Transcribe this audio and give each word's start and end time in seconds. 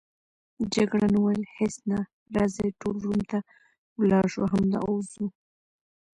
جګړن 0.73 1.13
وویل: 1.17 1.43
هیڅ 1.57 1.75
نه، 1.89 1.99
راځئ 2.35 2.69
ټول 2.81 2.95
روم 3.05 3.21
ته 3.31 3.39
ولاړ 3.99 4.25
شو، 4.33 4.43
همدا 4.53 4.79
اوس 4.87 5.05
ځو. 5.15 5.25